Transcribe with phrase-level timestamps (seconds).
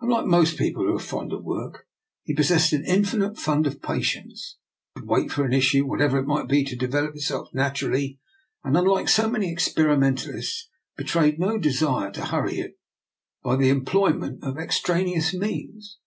[0.00, 1.86] Unlike most people who are fond of work,
[2.24, 4.58] he pos sessed an infinite fund of patience;
[4.96, 8.18] could wait for an issue, whatever it might be, to develop itself naturally,
[8.64, 10.64] and, unlike so many experi mentalists,
[10.96, 12.76] betrayed no desire to hurry it
[13.44, 15.98] by the employment of extraneous means.